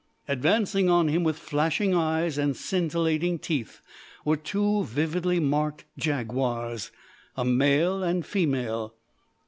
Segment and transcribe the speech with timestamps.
[0.27, 3.81] Advancing on him with flashing eyes and scintillating teeth
[4.25, 6.89] were two vividly marked jaguars
[7.37, 8.95] a male and female.